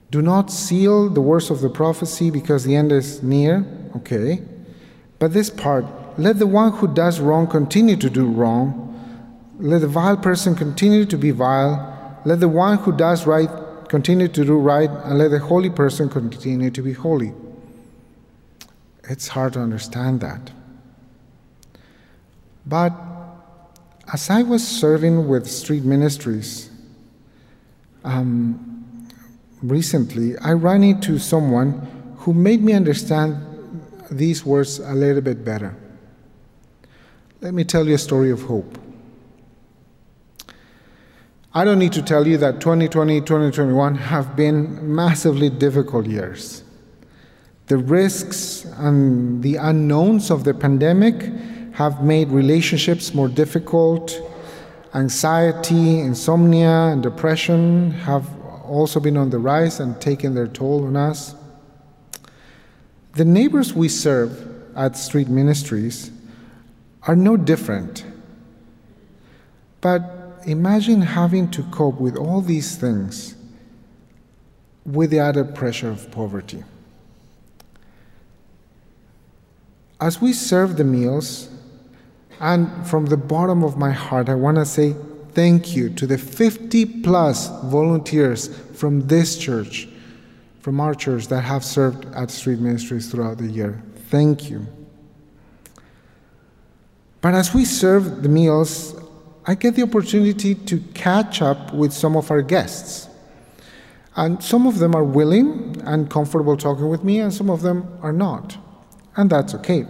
Do 0.09 0.21
not 0.21 0.51
seal 0.51 1.09
the 1.09 1.21
words 1.21 1.49
of 1.49 1.61
the 1.61 1.69
prophecy 1.69 2.31
because 2.31 2.63
the 2.63 2.75
end 2.75 2.91
is 2.91 3.21
near. 3.21 3.65
Okay. 3.97 4.41
But 5.19 5.33
this 5.33 5.49
part, 5.49 5.85
let 6.17 6.39
the 6.39 6.47
one 6.47 6.71
who 6.71 6.87
does 6.87 7.19
wrong 7.19 7.47
continue 7.47 7.97
to 7.97 8.09
do 8.09 8.27
wrong. 8.27 8.83
Let 9.59 9.81
the 9.81 9.87
vile 9.87 10.17
person 10.17 10.55
continue 10.55 11.05
to 11.05 11.17
be 11.17 11.31
vile. 11.31 12.21
Let 12.25 12.39
the 12.39 12.47
one 12.47 12.77
who 12.77 12.95
does 12.95 13.25
right 13.25 13.49
continue 13.89 14.27
to 14.29 14.45
do 14.45 14.57
right. 14.57 14.89
And 14.89 15.17
let 15.17 15.31
the 15.31 15.39
holy 15.39 15.69
person 15.69 16.09
continue 16.09 16.69
to 16.71 16.81
be 16.81 16.93
holy. 16.93 17.33
It's 19.09 19.29
hard 19.29 19.53
to 19.53 19.59
understand 19.59 20.21
that. 20.21 20.51
But 22.65 22.93
as 24.11 24.29
I 24.29 24.43
was 24.43 24.67
serving 24.67 25.27
with 25.27 25.49
street 25.49 25.83
ministries 25.83 26.69
um, 28.03 29.07
recently, 29.61 30.37
I 30.39 30.53
ran 30.53 30.83
into 30.83 31.19
someone 31.19 32.15
who 32.17 32.33
made 32.33 32.61
me 32.61 32.73
understand 32.73 33.43
these 34.11 34.45
words 34.45 34.79
a 34.79 34.93
little 34.93 35.21
bit 35.21 35.45
better. 35.45 35.75
Let 37.41 37.53
me 37.53 37.63
tell 37.63 37.87
you 37.87 37.95
a 37.95 37.99
story 37.99 38.31
of 38.31 38.41
hope. 38.43 38.77
I 41.53 41.63
don't 41.63 41.79
need 41.79 41.93
to 41.93 42.01
tell 42.01 42.27
you 42.27 42.37
that 42.37 42.59
2020, 42.59 43.21
2021 43.21 43.95
have 43.95 44.35
been 44.35 44.95
massively 44.95 45.49
difficult 45.49 46.05
years. 46.05 46.63
The 47.67 47.77
risks 47.77 48.63
and 48.77 49.43
the 49.43 49.57
unknowns 49.57 50.31
of 50.31 50.45
the 50.45 50.53
pandemic 50.53 51.31
have 51.73 52.01
made 52.01 52.29
relationships 52.29 53.13
more 53.13 53.27
difficult. 53.27 54.21
Anxiety, 54.93 55.99
insomnia, 55.99 56.91
and 56.91 57.03
depression 57.03 57.91
have 57.91 58.25
also 58.63 59.01
been 59.01 59.17
on 59.17 59.31
the 59.31 59.37
rise 59.37 59.81
and 59.81 59.99
taken 59.99 60.33
their 60.33 60.47
toll 60.47 60.85
on 60.85 60.95
us. 60.95 61.35
The 63.15 63.25
neighbors 63.25 63.73
we 63.73 63.89
serve 63.89 64.47
at 64.77 64.95
Street 64.95 65.27
Ministries 65.27 66.11
are 67.03 67.17
no 67.17 67.35
different. 67.35 68.05
But 69.81 70.41
imagine 70.45 71.01
having 71.01 71.51
to 71.51 71.63
cope 71.63 71.99
with 71.99 72.15
all 72.15 72.39
these 72.39 72.77
things 72.77 73.35
with 74.85 75.09
the 75.09 75.19
added 75.19 75.53
pressure 75.53 75.89
of 75.89 76.09
poverty. 76.11 76.63
As 79.99 80.21
we 80.21 80.31
serve 80.31 80.77
the 80.77 80.83
meals, 80.83 81.49
and 82.39 82.85
from 82.87 83.07
the 83.07 83.17
bottom 83.17 83.63
of 83.63 83.77
my 83.77 83.91
heart, 83.91 84.29
I 84.29 84.35
want 84.35 84.57
to 84.57 84.65
say 84.65 84.95
thank 85.31 85.75
you 85.75 85.89
to 85.95 86.05
the 86.05 86.17
50 86.17 87.01
plus 87.01 87.47
volunteers 87.63 88.55
from 88.75 89.07
this 89.07 89.37
church, 89.37 89.87
from 90.59 90.79
our 90.79 90.93
church, 90.93 91.27
that 91.27 91.41
have 91.41 91.65
served 91.65 92.05
at 92.13 92.29
Street 92.29 92.59
Ministries 92.59 93.09
throughout 93.09 93.39
the 93.39 93.47
year. 93.47 93.81
Thank 94.09 94.51
you. 94.51 94.67
But 97.21 97.33
as 97.33 97.53
we 97.53 97.65
serve 97.65 98.21
the 98.21 98.29
meals, 98.29 98.95
I 99.47 99.55
get 99.55 99.75
the 99.75 99.83
opportunity 99.83 100.53
to 100.53 100.79
catch 100.93 101.41
up 101.41 101.73
with 101.73 101.91
some 101.91 102.15
of 102.15 102.29
our 102.29 102.43
guests. 102.43 103.07
And 104.15 104.43
some 104.43 104.67
of 104.67 104.77
them 104.77 104.93
are 104.95 105.03
willing 105.03 105.81
and 105.85 106.09
comfortable 106.09 106.55
talking 106.55 106.87
with 106.87 107.03
me, 107.03 107.19
and 107.19 107.33
some 107.33 107.49
of 107.49 107.63
them 107.63 107.97
are 108.03 108.13
not. 108.13 108.57
And 109.17 109.29
that's 109.29 109.53
okay. 109.55 109.85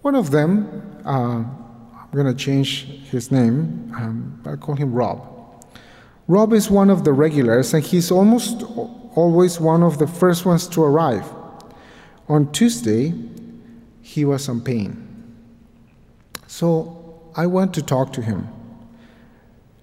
One 0.00 0.14
of 0.14 0.30
them, 0.30 1.00
uh, 1.04 1.44
I'm 1.44 2.10
going 2.12 2.26
to 2.26 2.34
change 2.34 2.84
his 3.10 3.30
name, 3.30 3.92
um, 3.96 4.42
I'll 4.44 4.56
call 4.56 4.74
him 4.74 4.92
Rob. 4.92 5.28
Rob 6.26 6.52
is 6.52 6.70
one 6.70 6.90
of 6.90 7.04
the 7.04 7.12
regulars, 7.12 7.74
and 7.74 7.84
he's 7.84 8.10
almost 8.10 8.62
always 9.14 9.60
one 9.60 9.82
of 9.82 9.98
the 9.98 10.06
first 10.06 10.46
ones 10.46 10.66
to 10.68 10.82
arrive. 10.82 11.30
On 12.28 12.50
Tuesday, 12.52 13.12
he 14.00 14.24
was 14.24 14.48
on 14.48 14.60
pain. 14.60 15.08
So 16.46 17.30
I 17.36 17.46
went 17.46 17.74
to 17.74 17.82
talk 17.82 18.12
to 18.14 18.22
him. 18.22 18.48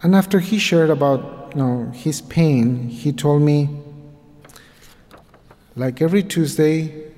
And 0.01 0.15
after 0.15 0.39
he 0.39 0.57
shared 0.57 0.89
about 0.89 1.51
you 1.53 1.61
know, 1.61 1.91
his 1.93 2.21
pain, 2.21 2.89
he 2.89 3.11
told 3.11 3.41
me, 3.41 3.69
like 5.75 6.01
every 6.01 6.23
Tuesday, 6.23 7.08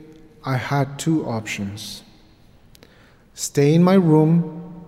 I 0.43 0.57
had 0.57 0.97
two 0.97 1.25
options 1.25 2.03
stay 3.33 3.73
in 3.73 3.83
my 3.83 3.95
room, 3.95 4.85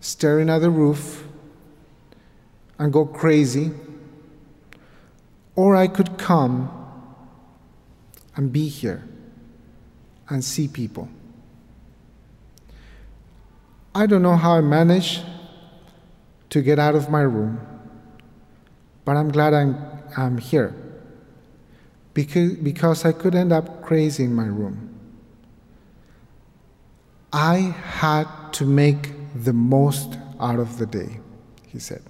staring 0.00 0.48
at 0.48 0.58
the 0.60 0.70
roof, 0.70 1.26
and 2.78 2.92
go 2.92 3.04
crazy, 3.04 3.70
or 5.56 5.76
I 5.76 5.88
could 5.88 6.16
come 6.16 6.70
and 8.34 8.50
be 8.52 8.68
here 8.68 9.06
and 10.28 10.42
see 10.42 10.68
people. 10.68 11.08
I 13.94 14.06
don't 14.06 14.22
know 14.22 14.36
how 14.36 14.54
I 14.54 14.62
managed 14.62 15.22
to 16.48 16.62
get 16.62 16.78
out 16.78 16.94
of 16.94 17.10
my 17.10 17.20
room, 17.20 17.60
but 19.04 19.16
I'm 19.16 19.30
glad 19.30 19.52
I'm, 19.52 19.76
I'm 20.16 20.38
here 20.38 20.74
because, 22.14 22.54
because 22.54 23.04
I 23.04 23.12
could 23.12 23.34
end 23.34 23.52
up 23.52 23.82
crazy 23.82 24.24
in 24.24 24.34
my 24.34 24.46
room. 24.46 24.88
I 27.32 27.74
had 27.84 28.26
to 28.52 28.66
make 28.66 29.12
the 29.34 29.52
most 29.52 30.18
out 30.38 30.58
of 30.58 30.78
the 30.78 30.86
day, 30.86 31.20
he 31.66 31.78
said. 31.78 32.02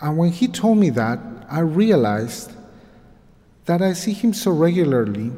And 0.00 0.18
when 0.18 0.32
he 0.32 0.48
told 0.48 0.78
me 0.78 0.90
that, 0.90 1.20
I 1.48 1.60
realized 1.60 2.52
that 3.66 3.80
I 3.80 3.92
see 3.92 4.12
him 4.12 4.32
so 4.32 4.50
regularly 4.50 5.30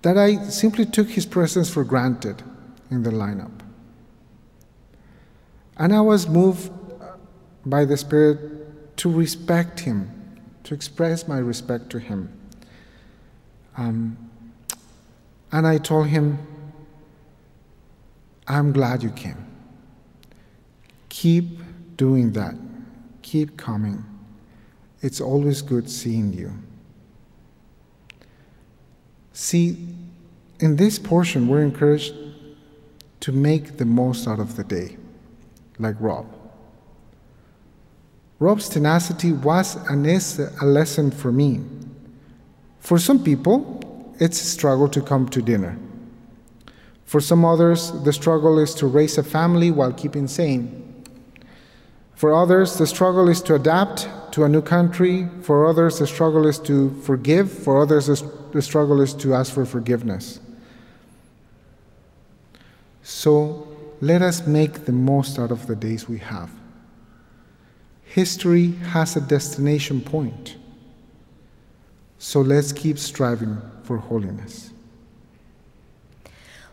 that 0.00 0.16
I 0.16 0.36
simply 0.44 0.86
took 0.86 1.08
his 1.10 1.26
presence 1.26 1.68
for 1.68 1.84
granted 1.84 2.42
in 2.90 3.02
the 3.02 3.10
lineup. 3.10 3.50
And 5.76 5.94
I 5.94 6.00
was 6.00 6.28
moved 6.28 6.70
by 7.66 7.84
the 7.84 7.96
Spirit 7.96 8.96
to 8.98 9.10
respect 9.10 9.80
him, 9.80 10.10
to 10.64 10.74
express 10.74 11.28
my 11.28 11.38
respect 11.38 11.90
to 11.90 11.98
him. 11.98 12.32
Um, 13.76 14.16
and 15.52 15.66
I 15.66 15.78
told 15.78 16.08
him, 16.08 16.38
I'm 18.46 18.72
glad 18.72 19.02
you 19.02 19.10
came. 19.10 19.46
Keep 21.08 21.96
doing 21.96 22.32
that. 22.32 22.54
Keep 23.22 23.56
coming. 23.56 24.04
It's 25.00 25.20
always 25.20 25.62
good 25.62 25.88
seeing 25.88 26.32
you. 26.32 26.52
See, 29.32 29.86
in 30.60 30.76
this 30.76 30.98
portion, 30.98 31.48
we're 31.48 31.62
encouraged 31.62 32.14
to 33.20 33.32
make 33.32 33.76
the 33.76 33.84
most 33.84 34.26
out 34.26 34.38
of 34.38 34.56
the 34.56 34.64
day, 34.64 34.96
like 35.78 35.96
Rob. 35.98 36.33
Rob's 38.38 38.68
tenacity 38.68 39.32
was 39.32 39.76
and 39.88 40.06
is 40.06 40.38
a 40.38 40.64
lesson 40.64 41.10
for 41.10 41.30
me. 41.30 41.60
For 42.80 42.98
some 42.98 43.22
people, 43.22 44.14
it's 44.20 44.40
a 44.40 44.44
struggle 44.44 44.88
to 44.88 45.00
come 45.00 45.28
to 45.30 45.40
dinner. 45.40 45.78
For 47.04 47.20
some 47.20 47.44
others, 47.44 47.92
the 48.02 48.12
struggle 48.12 48.58
is 48.58 48.74
to 48.76 48.86
raise 48.86 49.18
a 49.18 49.22
family 49.22 49.70
while 49.70 49.92
keeping 49.92 50.26
sane. 50.26 51.04
For 52.14 52.34
others, 52.34 52.76
the 52.76 52.86
struggle 52.86 53.28
is 53.28 53.42
to 53.42 53.54
adapt 53.54 54.08
to 54.32 54.44
a 54.44 54.48
new 54.48 54.62
country. 54.62 55.28
For 55.42 55.66
others, 55.66 55.98
the 55.98 56.06
struggle 56.06 56.46
is 56.46 56.58
to 56.60 56.90
forgive. 57.02 57.50
For 57.52 57.82
others, 57.82 58.06
the 58.52 58.62
struggle 58.62 59.00
is 59.00 59.14
to 59.14 59.34
ask 59.34 59.52
for 59.52 59.64
forgiveness. 59.64 60.40
So 63.02 63.68
let 64.00 64.22
us 64.22 64.46
make 64.46 64.86
the 64.86 64.92
most 64.92 65.38
out 65.38 65.50
of 65.50 65.66
the 65.66 65.76
days 65.76 66.08
we 66.08 66.18
have. 66.18 66.50
History 68.14 68.70
has 68.94 69.16
a 69.16 69.20
destination 69.20 70.00
point. 70.00 70.54
So 72.18 72.40
let's 72.40 72.70
keep 72.70 72.96
striving 72.96 73.60
for 73.82 73.98
holiness. 73.98 74.70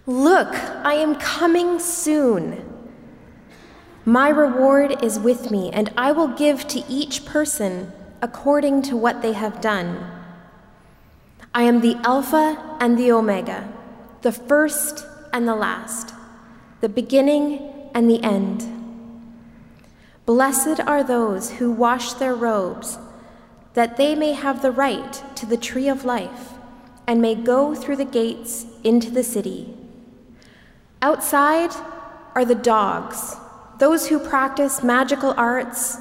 Look, 0.05 0.53
I 0.85 0.93
am 0.93 1.15
coming 1.15 1.79
soon. 1.79 2.63
My 4.05 4.29
reward 4.29 5.03
is 5.03 5.17
with 5.17 5.49
me, 5.49 5.71
and 5.71 5.91
I 5.97 6.11
will 6.11 6.27
give 6.27 6.67
to 6.67 6.83
each 6.87 7.25
person 7.25 7.91
according 8.21 8.83
to 8.83 8.95
what 8.95 9.23
they 9.23 9.33
have 9.33 9.61
done. 9.61 10.05
I 11.55 11.63
am 11.63 11.81
the 11.81 11.95
Alpha 12.03 12.77
and 12.79 12.99
the 12.99 13.11
Omega, 13.11 13.67
the 14.21 14.31
first 14.31 15.07
and 15.33 15.47
the 15.47 15.55
last, 15.55 16.13
the 16.81 16.89
beginning 16.89 17.89
and 17.95 18.07
the 18.07 18.21
end. 18.21 18.80
Blessed 20.31 20.79
are 20.87 21.03
those 21.03 21.51
who 21.51 21.69
wash 21.69 22.13
their 22.13 22.33
robes, 22.33 22.97
that 23.73 23.97
they 23.97 24.15
may 24.15 24.31
have 24.31 24.61
the 24.61 24.71
right 24.71 25.21
to 25.35 25.45
the 25.45 25.57
tree 25.57 25.89
of 25.89 26.05
life 26.05 26.53
and 27.05 27.21
may 27.21 27.35
go 27.35 27.75
through 27.75 27.97
the 27.97 28.05
gates 28.05 28.65
into 28.81 29.11
the 29.11 29.25
city. 29.25 29.75
Outside 31.01 31.71
are 32.33 32.45
the 32.45 32.55
dogs 32.55 33.35
those 33.77 34.07
who 34.07 34.19
practice 34.19 34.81
magical 34.81 35.33
arts, 35.35 35.97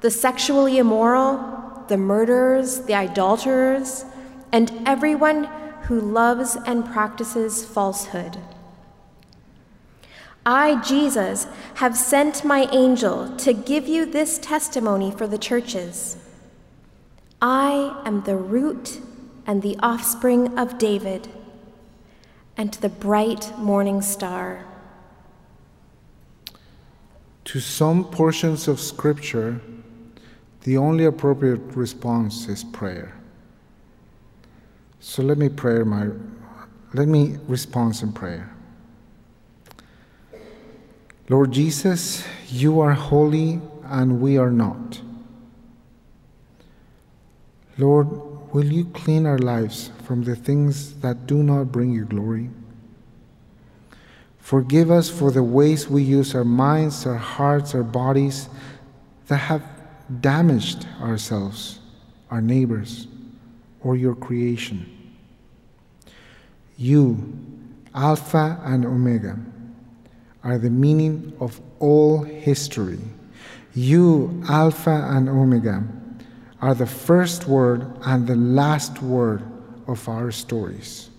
the 0.00 0.10
sexually 0.10 0.78
immoral, 0.78 1.84
the 1.88 1.98
murderers, 1.98 2.80
the 2.86 2.94
idolaters, 2.94 4.06
and 4.52 4.72
everyone 4.86 5.44
who 5.82 6.00
loves 6.00 6.56
and 6.64 6.86
practices 6.86 7.62
falsehood. 7.62 8.38
I, 10.46 10.80
Jesus, 10.82 11.46
have 11.74 11.96
sent 11.96 12.44
my 12.44 12.68
angel 12.72 13.36
to 13.38 13.52
give 13.52 13.86
you 13.86 14.06
this 14.06 14.38
testimony 14.38 15.10
for 15.10 15.26
the 15.26 15.38
churches. 15.38 16.16
I 17.42 18.02
am 18.04 18.22
the 18.22 18.36
root 18.36 19.00
and 19.46 19.62
the 19.62 19.76
offspring 19.82 20.58
of 20.58 20.78
David, 20.78 21.28
and 22.56 22.72
the 22.74 22.88
bright 22.88 23.56
morning 23.58 24.02
star. 24.02 24.64
To 27.46 27.58
some 27.58 28.04
portions 28.04 28.68
of 28.68 28.78
Scripture, 28.78 29.60
the 30.62 30.76
only 30.76 31.04
appropriate 31.04 31.60
response 31.74 32.46
is 32.48 32.62
prayer. 32.62 33.14
So 35.00 35.22
let 35.22 35.38
me 35.38 35.48
pray 35.48 35.82
my 35.82 36.10
let 36.92 37.08
me 37.08 37.38
respond 37.48 38.00
in 38.02 38.12
prayer. 38.12 38.54
Lord 41.30 41.52
Jesus, 41.52 42.24
you 42.48 42.80
are 42.80 42.92
holy 42.92 43.60
and 43.84 44.20
we 44.20 44.36
are 44.36 44.50
not. 44.50 45.00
Lord, 47.78 48.08
will 48.52 48.64
you 48.64 48.86
clean 48.86 49.26
our 49.26 49.38
lives 49.38 49.92
from 50.02 50.24
the 50.24 50.34
things 50.34 50.94
that 51.02 51.28
do 51.28 51.44
not 51.44 51.70
bring 51.70 51.92
you 51.92 52.04
glory? 52.04 52.50
Forgive 54.40 54.90
us 54.90 55.08
for 55.08 55.30
the 55.30 55.44
ways 55.44 55.88
we 55.88 56.02
use 56.02 56.34
our 56.34 56.44
minds, 56.44 57.06
our 57.06 57.14
hearts, 57.14 57.76
our 57.76 57.84
bodies 57.84 58.48
that 59.28 59.36
have 59.36 59.62
damaged 60.20 60.88
ourselves, 61.00 61.78
our 62.32 62.40
neighbors, 62.40 63.06
or 63.82 63.94
your 63.94 64.16
creation. 64.16 65.14
You, 66.76 67.32
Alpha 67.94 68.60
and 68.64 68.84
Omega, 68.84 69.38
are 70.42 70.58
the 70.58 70.70
meaning 70.70 71.36
of 71.40 71.60
all 71.78 72.22
history. 72.22 72.98
You, 73.74 74.42
Alpha 74.48 75.08
and 75.10 75.28
Omega, 75.28 75.84
are 76.60 76.74
the 76.74 76.86
first 76.86 77.46
word 77.46 77.86
and 78.04 78.26
the 78.26 78.36
last 78.36 79.02
word 79.02 79.42
of 79.86 80.08
our 80.08 80.30
stories. 80.30 81.10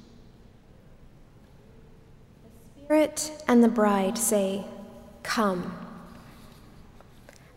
The 2.76 2.84
Spirit 2.84 3.32
and 3.48 3.64
the 3.64 3.70
bride 3.70 4.18
say, 4.18 4.66
Come. 5.24 5.78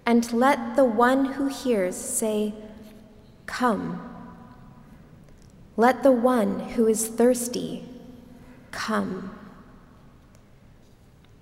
And 0.06 0.30
let 0.32 0.76
the 0.76 0.84
one 0.84 1.24
who 1.24 1.48
hears 1.48 1.96
say, 1.96 2.54
Come. 3.46 4.10
Let 5.76 6.02
the 6.02 6.12
one 6.12 6.60
who 6.60 6.86
is 6.86 7.08
thirsty 7.08 7.84
come. 8.70 9.30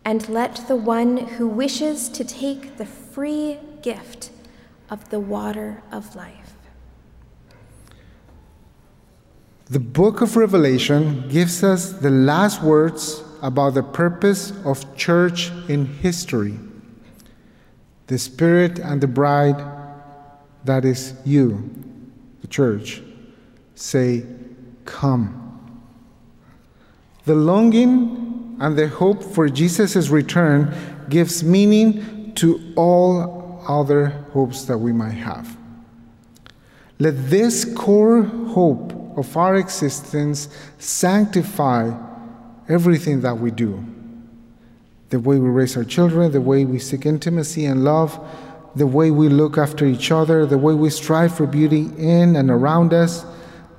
And 0.05 0.29
let 0.29 0.67
the 0.69 0.77
one 0.77 1.17
who 1.17 1.47
wishes 1.47 2.09
to 2.11 2.25
take 2.25 2.77
the 2.77 2.87
free 2.87 3.59
gift 3.83 4.31
of 4.91 5.09
the 5.11 5.21
water 5.21 5.83
of 5.93 6.17
life. 6.17 6.55
The 9.67 9.81
book 9.81 10.21
of 10.21 10.37
Revelation 10.37 11.29
gives 11.29 11.65
us 11.65 11.93
the 11.93 12.11
last 12.11 12.63
words 12.63 13.23
about 13.41 13.75
the 13.75 13.83
purpose 13.83 14.53
of 14.65 14.97
church 14.97 15.51
in 15.69 15.87
history. 15.87 16.59
The 18.09 18.19
Spirit 18.19 18.79
and 18.79 19.01
the 19.01 19.07
bride, 19.07 19.65
that 20.65 20.85
is 20.85 21.15
you, 21.25 21.71
the 22.43 22.49
church, 22.49 23.03
say, 23.75 24.27
Come. 24.85 25.39
The 27.25 27.35
longing 27.35 28.32
and 28.61 28.77
the 28.77 28.89
hope 28.89 29.23
for 29.23 29.49
Jesus' 29.49 30.09
return 30.09 30.75
gives 31.09 31.43
meaning 31.43 32.33
to 32.35 32.73
all 32.77 33.65
other 33.67 34.07
hopes 34.33 34.65
that 34.65 34.79
we 34.79 34.93
might 34.93 35.11
have. 35.11 35.57
Let 36.99 37.31
this 37.31 37.65
core 37.75 38.23
hope 38.23 38.93
of 39.17 39.37
our 39.37 39.57
existence 39.57 40.49
sanctify 40.79 41.93
everything 42.69 43.21
that 43.23 43.39
we 43.39 43.51
do 43.51 43.85
the 45.13 45.21
way 45.21 45.39
we 45.39 45.49
raise 45.51 45.77
our 45.77 45.85
children, 45.85 46.33
the 46.33 46.41
way 46.41 46.65
we 46.65 46.79
seek 46.79 47.05
intimacy 47.05 47.67
and 47.67 47.85
love, 47.85 48.19
the 48.75 48.87
way 48.87 49.11
we 49.11 49.29
look 49.29 49.59
after 49.59 49.85
each 49.85 50.11
other, 50.11 50.47
the 50.47 50.57
way 50.57 50.73
we 50.73 50.89
strive 50.89 51.37
for 51.37 51.47
beauty 51.47 51.91
in 51.99 52.35
and 52.35 52.51
around 52.51 52.95
us, 52.95 53.27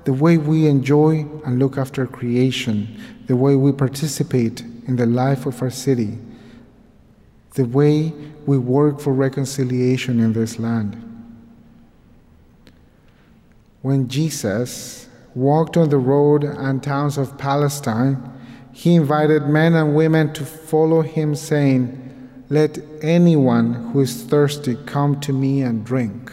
the 0.04 0.12
way 0.12 0.36
we 0.36 0.66
enjoy 0.66 1.26
and 1.44 1.58
look 1.58 1.78
after 1.78 2.06
creation, 2.06 3.00
the 3.26 3.36
way 3.36 3.56
we 3.56 3.72
participate 3.72 4.60
in 4.86 4.96
the 4.96 5.06
life 5.06 5.46
of 5.46 5.60
our 5.62 5.70
city, 5.70 6.18
the 7.54 7.64
way 7.64 8.12
we 8.46 8.58
work 8.58 9.00
for 9.00 9.12
reconciliation 9.12 10.20
in 10.20 10.32
this 10.32 10.58
land. 10.58 11.00
When 13.80 14.08
Jesus 14.08 15.08
walked 15.34 15.76
on 15.76 15.88
the 15.88 15.98
road 15.98 16.44
and 16.44 16.82
towns 16.82 17.18
of 17.18 17.38
Palestine, 17.38 18.30
he 18.72 18.94
invited 18.94 19.46
men 19.46 19.74
and 19.74 19.94
women 19.94 20.32
to 20.34 20.44
follow 20.44 21.02
him, 21.02 21.34
saying, 21.34 22.40
Let 22.48 22.78
anyone 23.00 23.74
who 23.92 24.00
is 24.00 24.22
thirsty 24.24 24.76
come 24.86 25.20
to 25.20 25.32
me 25.32 25.62
and 25.62 25.84
drink. 25.84 26.32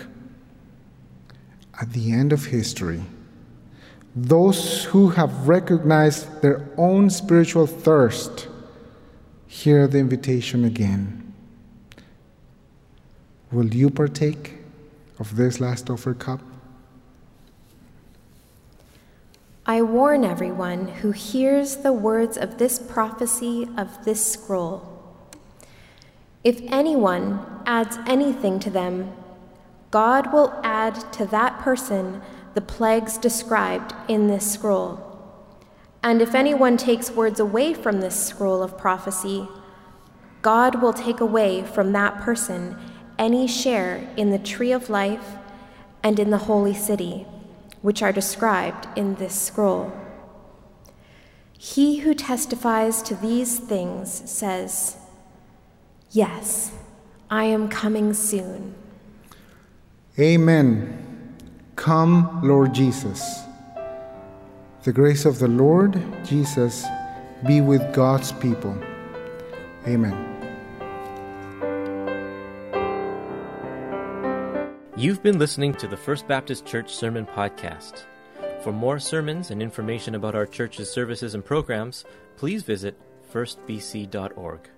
At 1.80 1.94
the 1.94 2.12
end 2.12 2.34
of 2.34 2.46
history, 2.46 3.02
those 4.16 4.86
who 4.86 5.10
have 5.10 5.48
recognized 5.48 6.42
their 6.42 6.68
own 6.78 7.10
spiritual 7.10 7.68
thirst 7.68 8.48
hear 9.48 9.88
the 9.88 10.00
invitation 10.00 10.66
again. 10.66 11.34
Will 13.52 13.74
you 13.74 13.90
partake 13.90 14.60
of 15.20 15.36
this 15.36 15.60
last 15.60 15.90
offer 15.90 16.14
cup? 16.14 16.42
I 19.66 19.82
warn 19.82 20.26
everyone 20.26 20.88
who 20.88 21.12
hears 21.12 21.78
the 21.78 21.94
words 21.94 22.38
of 22.38 22.58
this 22.58 22.80
prophecy 22.80 23.68
of 23.78 24.04
this 24.06 24.26
scroll. 24.26 24.88
If 26.44 26.62
anyone 26.68 27.46
adds 27.66 27.98
anything 28.08 28.60
to 28.62 28.70
them, 28.70 29.14
God 29.92 30.34
will 30.34 30.60
add 30.64 31.14
to 31.14 31.26
that 31.28 31.60
person 31.60 32.22
the 32.54 32.62
plagues 32.62 33.18
described 33.18 33.94
in 34.08 34.28
this 34.28 34.52
scroll. 34.52 35.08
And 36.04 36.22
if 36.22 36.34
anyone 36.34 36.78
takes 36.78 37.12
words 37.12 37.40
away 37.40 37.74
from 37.74 38.02
this 38.02 38.28
scroll 38.28 38.64
of 38.64 38.78
prophecy, 38.78 39.48
God 40.42 40.82
will 40.82 40.94
take 40.94 41.20
away 41.20 41.64
from 41.64 41.92
that 41.92 42.22
person 42.22 42.78
any 43.20 43.48
share 43.48 44.10
in 44.18 44.32
the 44.32 44.40
tree 44.40 44.72
of 44.72 44.90
life 44.90 45.36
and 46.04 46.20
in 46.20 46.32
the 46.32 46.40
holy 46.40 46.74
city 46.74 47.28
which 47.82 48.02
are 48.02 48.12
described 48.12 48.88
in 48.96 49.16
this 49.16 49.40
scroll. 49.40 49.92
He 51.58 52.00
who 52.00 52.16
testifies 52.16 53.02
to 53.04 53.16
these 53.16 53.60
things 53.60 54.30
says, 54.30 54.98
Yes, 56.10 56.72
I 57.30 57.46
am 57.46 57.70
coming 57.70 58.14
soon. 58.14 58.76
Amen. 60.20 61.11
Come, 61.82 62.42
Lord 62.44 62.76
Jesus. 62.76 63.42
The 64.84 64.94
grace 64.94 65.26
of 65.26 65.40
the 65.40 65.48
Lord 65.48 66.00
Jesus 66.24 66.86
be 67.48 67.60
with 67.60 67.92
God's 67.92 68.32
people. 68.34 68.78
Amen. 69.88 70.16
You've 74.96 75.24
been 75.24 75.40
listening 75.40 75.74
to 75.74 75.88
the 75.88 75.98
First 75.98 76.28
Baptist 76.28 76.68
Church 76.68 76.94
Sermon 76.94 77.26
Podcast. 77.26 78.04
For 78.64 78.72
more 78.72 79.00
sermons 79.00 79.50
and 79.50 79.60
information 79.60 80.14
about 80.14 80.36
our 80.36 80.46
church's 80.46 80.92
services 80.92 81.34
and 81.34 81.44
programs, 81.44 82.06
please 82.38 82.62
visit 82.62 82.96
firstbc.org. 83.34 84.70